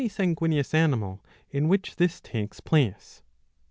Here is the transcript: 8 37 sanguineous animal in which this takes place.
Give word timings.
8 0.03 0.07
37 0.11 0.25
sanguineous 0.33 0.73
animal 0.73 1.23
in 1.51 1.67
which 1.67 1.97
this 1.97 2.19
takes 2.21 2.59
place. 2.59 3.21